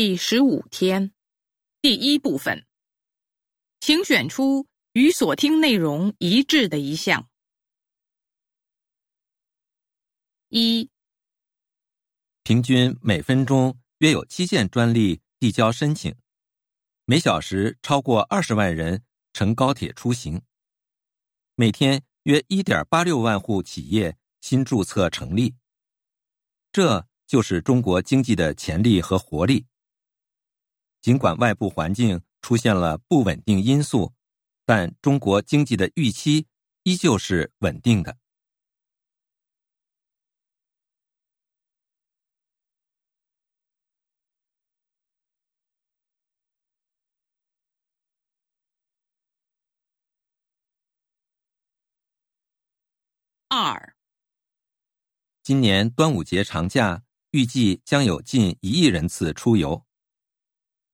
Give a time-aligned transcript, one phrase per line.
[0.00, 1.12] 第十五天，
[1.82, 2.64] 第一部分，
[3.80, 7.28] 请选出与所听内容一致的一项。
[10.50, 10.88] 一，
[12.44, 16.14] 平均每分钟约有七件专利递交申请，
[17.04, 19.02] 每小时超过二十万人
[19.32, 20.40] 乘高铁出行，
[21.56, 25.56] 每天约一点八六万户企业新注册成立。
[26.70, 29.66] 这就是中国经济的潜力和活力。
[31.08, 34.12] 尽管外部环境出现了不稳定因素，
[34.66, 36.46] 但中国经济的预期
[36.82, 38.18] 依旧是稳定的。
[53.48, 53.96] 二，
[55.42, 59.87] 今年端午节长假预计将有近一亿人次出游。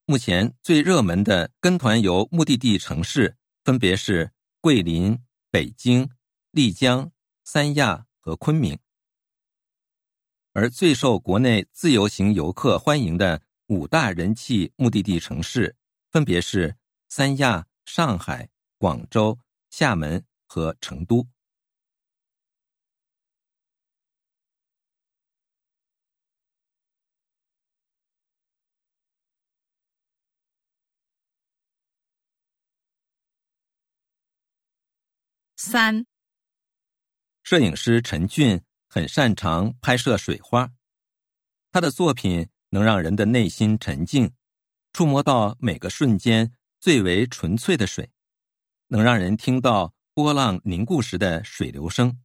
[0.06, 5.18] 目前最热门的跟团游目的地城市分别是桂林、
[5.50, 6.10] 北京、
[6.50, 7.10] 丽江、
[7.42, 8.78] 三亚和昆明，
[10.52, 15.74] 而最受国内自由行游客欢迎的五大人气目的地城市
[16.10, 16.76] 分别是
[17.08, 19.38] 三亚、上海、广州、
[19.70, 21.26] 厦门和成都。
[35.64, 36.04] 三，
[37.42, 40.70] 摄影师陈俊很擅长拍摄水花，
[41.72, 44.30] 他的作品能让人的内心沉静，
[44.92, 48.10] 触摸到每个瞬间最为纯粹的水，
[48.88, 52.20] 能让人听到波浪凝固时的水流声。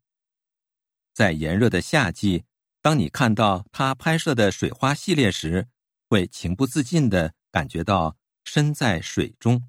[1.14, 2.44] 在炎热的夏季，
[2.82, 5.70] 当你看到他拍摄的水花系列时，
[6.10, 9.64] 会情不自禁的感觉到身在水中。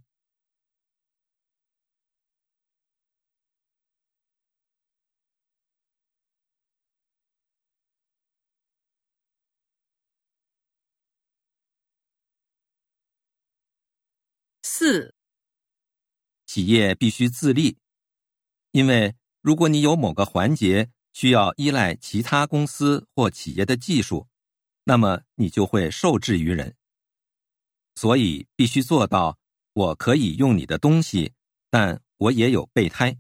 [14.63, 15.15] 四，
[16.47, 17.79] 企业必须自立，
[18.73, 24.29] 因为如果你有某个环节需要依赖其他公司或企业的技术，
[24.85, 26.77] 那么你就会受制于人。
[27.95, 29.39] 所以必须做到，
[29.73, 31.35] 我可以用你的东西，
[31.71, 33.19] 但我也有备胎。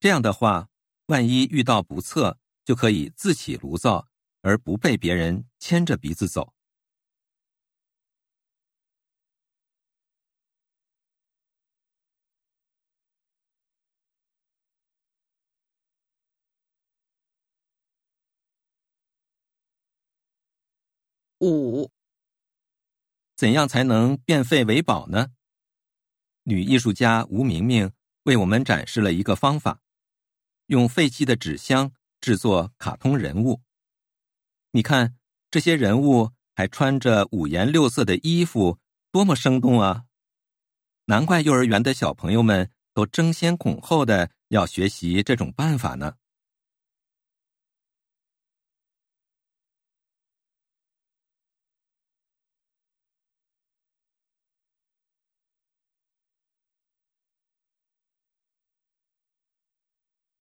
[0.00, 0.68] 这样的话，
[1.06, 4.08] 万一遇到不测，就可以自起炉灶，
[4.42, 6.54] 而不被别人牵着鼻子走。
[21.40, 21.92] 五，
[23.36, 25.28] 怎样才能变废为宝呢？
[26.42, 27.92] 女艺术家吴明明
[28.24, 29.80] 为我们展示了一个方法：
[30.66, 33.62] 用废弃的纸箱制作卡通人物。
[34.72, 35.16] 你看，
[35.48, 38.80] 这些人物还穿着五颜六色的衣服，
[39.12, 40.06] 多么生动啊！
[41.04, 46.16] 难怪幼儿园的小朋友们都争先恐后的要学习这种办法呢。